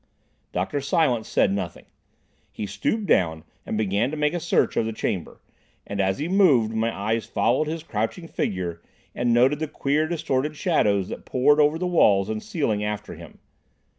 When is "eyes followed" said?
6.91-7.67